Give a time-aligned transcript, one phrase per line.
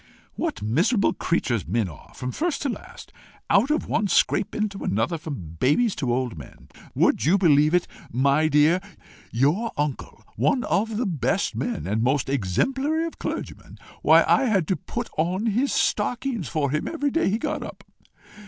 [0.33, 3.13] "What miserable creatures men are from first to last!
[3.51, 6.69] Out of one scrape into another from babies to old men!
[6.95, 8.81] Would you believe it, my dear?
[9.31, 14.45] your uncle, one of the best of men, and most exemplary of clergymen why, I
[14.45, 17.83] had to put on his stockings for him every day he got up!